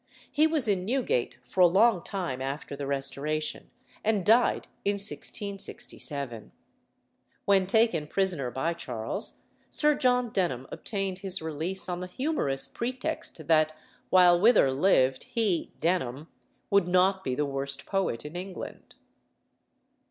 [0.31, 3.69] He was in Newgate for a long time after the Restoration,
[4.03, 6.51] and died in 1667.
[7.45, 13.45] When taken prisoner by Charles, Sir John Denham obtained his release on the humorous pretext
[13.47, 13.77] that,
[14.09, 16.27] while Wither lived, he (Denham)
[16.71, 18.95] would not be the worst poet in England.